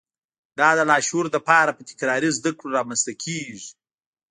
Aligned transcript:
دا 0.59 0.69
د 0.77 0.79
لاشعور 0.89 1.25
لپاره 1.35 1.71
په 1.77 1.81
تکراري 1.89 2.29
زده 2.37 2.51
کړو 2.57 2.75
رامنځته 2.77 3.13
کېږي 3.23 3.69